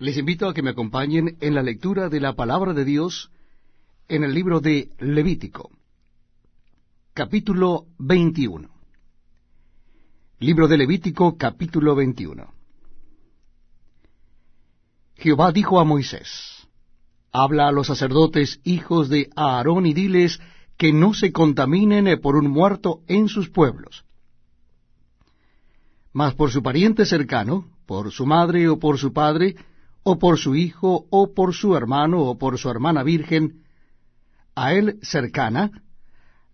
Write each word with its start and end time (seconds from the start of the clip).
Les 0.00 0.16
invito 0.16 0.48
a 0.48 0.54
que 0.54 0.62
me 0.62 0.70
acompañen 0.70 1.36
en 1.42 1.54
la 1.54 1.62
lectura 1.62 2.08
de 2.08 2.20
la 2.20 2.32
palabra 2.32 2.72
de 2.72 2.86
Dios 2.86 3.30
en 4.08 4.24
el 4.24 4.32
libro 4.32 4.60
de 4.60 4.88
Levítico, 4.98 5.70
capítulo 7.12 7.84
21. 7.98 8.66
Libro 10.38 10.68
de 10.68 10.78
Levítico, 10.78 11.36
capítulo 11.36 11.94
21. 11.94 12.50
Jehová 15.16 15.52
dijo 15.52 15.78
a 15.78 15.84
Moisés, 15.84 16.66
Habla 17.30 17.68
a 17.68 17.72
los 17.72 17.88
sacerdotes 17.88 18.58
hijos 18.64 19.10
de 19.10 19.28
Aarón 19.36 19.84
y 19.84 19.92
diles 19.92 20.40
que 20.78 20.94
no 20.94 21.12
se 21.12 21.30
contaminen 21.30 22.18
por 22.22 22.36
un 22.36 22.48
muerto 22.50 23.02
en 23.06 23.28
sus 23.28 23.50
pueblos. 23.50 24.06
Mas 26.14 26.34
por 26.34 26.50
su 26.50 26.62
pariente 26.62 27.04
cercano, 27.04 27.68
por 27.84 28.10
su 28.12 28.24
madre 28.24 28.66
o 28.70 28.78
por 28.78 28.96
su 28.96 29.12
padre, 29.12 29.56
o 30.02 30.18
por 30.18 30.38
su 30.38 30.54
hijo, 30.54 31.06
o 31.10 31.34
por 31.34 31.54
su 31.54 31.76
hermano, 31.76 32.22
o 32.22 32.38
por 32.38 32.58
su 32.58 32.70
hermana 32.70 33.02
virgen, 33.02 33.64
a 34.54 34.72
él 34.72 34.98
cercana, 35.02 35.82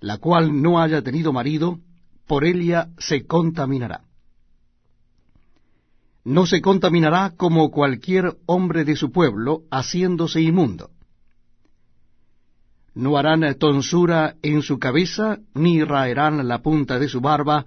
la 0.00 0.18
cual 0.18 0.62
no 0.62 0.80
haya 0.80 1.02
tenido 1.02 1.32
marido, 1.32 1.78
por 2.26 2.44
ella 2.44 2.90
se 2.98 3.26
contaminará. 3.26 4.02
No 6.24 6.44
se 6.44 6.60
contaminará 6.60 7.34
como 7.36 7.70
cualquier 7.70 8.36
hombre 8.46 8.84
de 8.84 8.96
su 8.96 9.12
pueblo, 9.12 9.62
haciéndose 9.70 10.40
inmundo. 10.40 10.90
No 12.94 13.16
harán 13.16 13.42
tonsura 13.58 14.36
en 14.42 14.62
su 14.62 14.78
cabeza, 14.78 15.38
ni 15.54 15.84
raerán 15.84 16.48
la 16.48 16.62
punta 16.62 16.98
de 16.98 17.08
su 17.08 17.20
barba, 17.20 17.66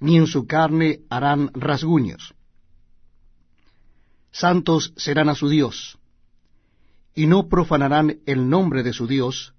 ni 0.00 0.16
en 0.16 0.26
su 0.26 0.46
carne 0.46 1.00
harán 1.08 1.50
rasguños 1.54 2.34
santos 4.34 4.92
serán 4.96 5.28
a 5.28 5.36
su 5.36 5.48
Dios, 5.48 5.96
y 7.14 7.28
no 7.28 7.48
profanarán 7.48 8.18
el 8.26 8.50
nombre 8.50 8.82
de 8.82 8.92
su 8.92 9.06
Dios, 9.06 9.54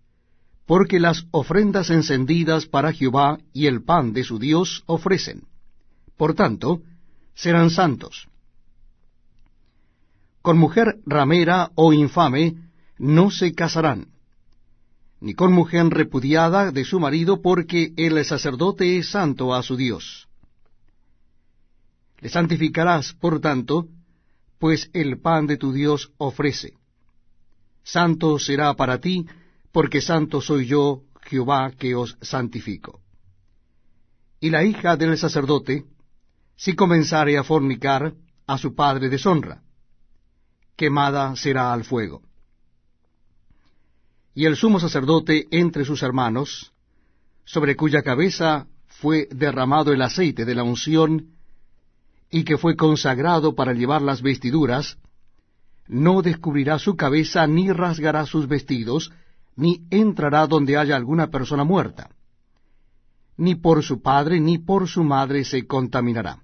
porque 0.66 1.00
las 1.00 1.26
ofrendas 1.32 1.90
encendidas 1.90 2.66
para 2.66 2.92
Jehová 2.92 3.40
y 3.54 3.68
el 3.68 3.84
pan 3.84 4.12
de 4.12 4.26
su 4.26 4.38
Dios 4.38 4.84
ofrecen. 4.86 5.44
Por 6.18 6.34
tanto, 6.34 6.82
serán 7.36 7.70
santos. 7.70 8.28
Con 10.42 10.58
mujer 10.58 10.98
ramera 11.06 11.72
o 11.76 11.94
infame 11.94 12.56
no 12.98 13.32
se 13.32 13.54
casarán, 13.56 14.10
ni 15.22 15.36
con 15.36 15.54
mujer 15.54 15.86
repudiada 15.88 16.72
de 16.72 16.84
su 16.84 17.00
marido, 17.00 17.42
porque 17.42 17.94
el 17.96 18.24
sacerdote 18.26 18.98
es 18.98 19.10
santo 19.10 19.54
a 19.56 19.64
su 19.64 19.78
Dios. 19.78 20.28
Le 22.20 22.28
santificarás, 22.28 23.14
por 23.14 23.40
tanto, 23.40 23.88
pues 24.60 24.90
el 24.94 25.20
pan 25.20 25.48
de 25.48 25.58
tu 25.58 25.74
Dios 25.74 26.12
ofrece. 26.18 26.74
Santo 27.84 28.40
será 28.40 28.74
para 28.74 29.00
ti, 29.00 29.26
porque 29.72 30.02
santo 30.02 30.42
soy 30.42 30.66
yo, 30.66 31.04
Jehová, 31.22 31.72
que 31.78 31.96
os 31.96 32.18
santifico. 32.22 33.02
Y 34.40 34.50
la 34.50 34.64
hija 34.64 34.96
del 34.96 35.18
sacerdote, 35.18 35.86
si 36.56 36.76
comenzare 36.76 37.38
a 37.38 37.44
fornicar, 37.44 38.14
a 38.48 38.58
su 38.58 38.76
padre 38.76 39.10
deshonra, 39.10 39.64
quemada 40.76 41.36
será 41.36 41.74
al 41.74 41.84
fuego. 41.84 42.22
Y 44.34 44.46
el 44.46 44.56
sumo 44.56 44.80
sacerdote 44.80 45.48
entre 45.52 45.86
sus 45.86 46.04
hermanos, 46.04 46.74
sobre 47.46 47.76
cuya 47.76 48.02
cabeza 48.02 48.68
fue 48.88 49.28
derramado 49.32 49.94
el 49.94 50.02
aceite 50.02 50.46
de 50.46 50.56
la 50.56 50.64
unción, 50.64 51.35
y 52.36 52.44
que 52.44 52.58
fue 52.58 52.76
consagrado 52.76 53.56
para 53.56 53.72
llevar 53.72 54.02
las 54.02 54.22
vestiduras, 54.22 54.98
no 55.88 56.22
descubrirá 56.22 56.78
su 56.80 56.98
cabeza, 56.98 57.48
ni 57.48 57.72
rasgará 57.72 58.26
sus 58.26 58.50
vestidos, 58.50 59.14
ni 59.56 59.88
entrará 59.90 60.46
donde 60.46 60.76
haya 60.76 60.98
alguna 60.98 61.28
persona 61.28 61.64
muerta. 61.64 62.10
Ni 63.38 63.56
por 63.56 63.84
su 63.84 64.02
padre 64.02 64.42
ni 64.42 64.58
por 64.58 64.90
su 64.90 65.06
madre 65.06 65.46
se 65.46 65.66
contaminará. 65.66 66.44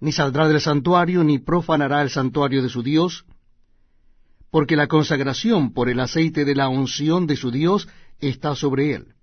Ni 0.00 0.10
saldrá 0.10 0.48
del 0.48 0.60
santuario, 0.60 1.22
ni 1.22 1.38
profanará 1.38 2.02
el 2.02 2.10
santuario 2.10 2.64
de 2.64 2.68
su 2.68 2.82
Dios, 2.82 3.24
porque 4.50 4.74
la 4.74 4.88
consagración 4.88 5.72
por 5.72 5.88
el 5.88 6.00
aceite 6.00 6.44
de 6.44 6.56
la 6.56 6.68
unción 6.68 7.28
de 7.28 7.36
su 7.36 7.52
Dios 7.52 7.86
está 8.18 8.56
sobre 8.56 8.94
él. 8.94 9.14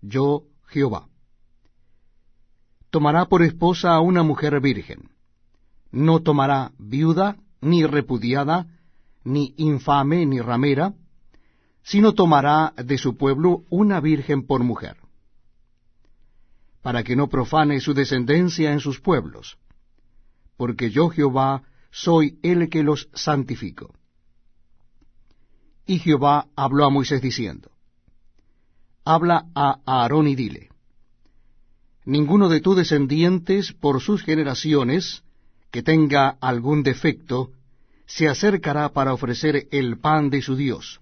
Yo, 0.00 0.44
Jehová 0.68 1.08
tomará 2.96 3.26
por 3.26 3.42
esposa 3.42 3.92
a 3.92 4.00
una 4.00 4.22
mujer 4.22 4.58
virgen. 4.58 5.10
No 5.92 6.20
tomará 6.20 6.72
viuda, 6.78 7.36
ni 7.60 7.84
repudiada, 7.84 8.68
ni 9.22 9.52
infame, 9.58 10.24
ni 10.24 10.40
ramera, 10.40 10.94
sino 11.82 12.14
tomará 12.14 12.72
de 12.82 12.96
su 12.96 13.18
pueblo 13.18 13.64
una 13.68 14.00
virgen 14.00 14.46
por 14.46 14.64
mujer, 14.64 14.96
para 16.80 17.04
que 17.04 17.16
no 17.16 17.28
profane 17.28 17.80
su 17.80 17.92
descendencia 17.92 18.72
en 18.72 18.80
sus 18.80 18.98
pueblos, 18.98 19.58
porque 20.56 20.88
yo 20.88 21.10
Jehová 21.10 21.64
soy 21.90 22.38
el 22.42 22.70
que 22.70 22.82
los 22.82 23.10
santifico. 23.12 23.92
Y 25.84 25.98
Jehová 25.98 26.46
habló 26.56 26.86
a 26.86 26.90
Moisés 26.90 27.20
diciendo, 27.20 27.70
Habla 29.04 29.48
a 29.54 29.80
Aarón 29.84 30.28
y 30.28 30.34
dile, 30.34 30.70
ninguno 32.06 32.48
de 32.48 32.60
tus 32.60 32.76
descendientes 32.76 33.72
por 33.72 34.00
sus 34.00 34.22
generaciones, 34.22 35.22
que 35.70 35.82
tenga 35.82 36.36
algún 36.40 36.82
defecto, 36.82 37.50
se 38.06 38.28
acercará 38.28 38.88
para 38.90 39.12
ofrecer 39.12 39.66
el 39.72 39.98
pan 39.98 40.30
de 40.30 40.40
su 40.40 40.56
Dios. 40.56 41.00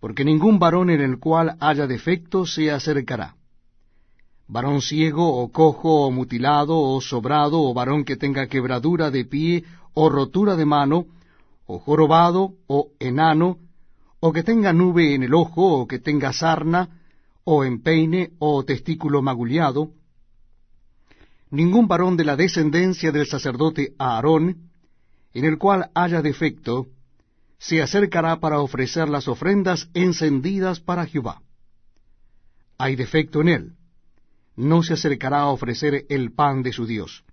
Porque 0.00 0.24
ningún 0.24 0.58
varón 0.58 0.90
en 0.90 1.00
el 1.00 1.18
cual 1.18 1.56
haya 1.60 1.86
defecto 1.86 2.44
se 2.44 2.70
acercará. 2.70 3.36
Varón 4.46 4.82
ciego 4.82 5.40
o 5.40 5.50
cojo 5.50 6.06
o 6.06 6.10
mutilado 6.10 6.78
o 6.78 7.00
sobrado 7.00 7.62
o 7.62 7.72
varón 7.72 8.04
que 8.04 8.16
tenga 8.16 8.48
quebradura 8.48 9.10
de 9.10 9.24
pie 9.24 9.64
o 9.94 10.10
rotura 10.10 10.56
de 10.56 10.66
mano 10.66 11.06
o 11.64 11.78
jorobado 11.78 12.52
o 12.66 12.88
enano 12.98 13.56
o 14.20 14.32
que 14.32 14.42
tenga 14.42 14.72
nube 14.74 15.14
en 15.14 15.22
el 15.22 15.32
ojo 15.32 15.80
o 15.80 15.86
que 15.86 15.98
tenga 15.98 16.34
sarna 16.34 17.03
o 17.44 17.64
empeine, 17.64 18.32
o 18.38 18.64
testículo 18.64 19.22
magullado, 19.22 19.92
ningún 21.50 21.86
varón 21.86 22.16
de 22.16 22.24
la 22.24 22.36
descendencia 22.36 23.12
del 23.12 23.26
sacerdote 23.26 23.94
Aarón, 23.98 24.70
en 25.34 25.44
el 25.44 25.58
cual 25.58 25.90
haya 25.94 26.22
defecto, 26.22 26.88
se 27.58 27.82
acercará 27.82 28.40
para 28.40 28.60
ofrecer 28.60 29.08
las 29.08 29.28
ofrendas 29.28 29.88
encendidas 29.94 30.80
para 30.80 31.06
Jehová. 31.06 31.42
Hay 32.78 32.96
defecto 32.96 33.40
en 33.42 33.48
él, 33.48 33.72
no 34.56 34.82
se 34.82 34.94
acercará 34.94 35.40
a 35.40 35.48
ofrecer 35.48 36.06
el 36.08 36.32
pan 36.32 36.62
de 36.62 36.72
su 36.72 36.86
Dios. 36.86 37.24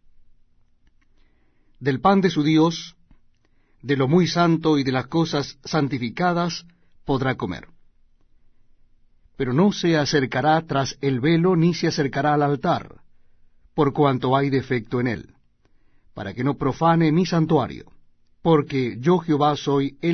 Del 1.79 1.99
pan 1.99 2.21
de 2.21 2.29
su 2.29 2.43
Dios, 2.43 2.95
de 3.81 3.97
lo 3.97 4.07
muy 4.07 4.27
santo 4.27 4.77
y 4.77 4.83
de 4.83 4.91
las 4.91 5.07
cosas 5.07 5.57
santificadas, 5.63 6.65
podrá 7.05 7.35
comer 7.35 7.67
pero 9.41 9.53
no 9.53 9.71
se 9.71 9.97
acercará 9.97 10.61
tras 10.67 10.95
el 11.01 11.19
velo 11.19 11.55
ni 11.55 11.73
se 11.73 11.87
acercará 11.87 12.35
al 12.35 12.43
altar, 12.43 13.01
por 13.73 13.91
cuanto 13.91 14.37
hay 14.37 14.51
defecto 14.51 14.99
en 15.01 15.07
él, 15.07 15.33
para 16.13 16.35
que 16.35 16.43
no 16.43 16.59
profane 16.59 17.11
mi 17.11 17.25
santuario, 17.25 17.85
porque 18.43 18.97
yo 18.99 19.17
Jehová 19.17 19.55
soy 19.55 19.97
el 19.99 20.09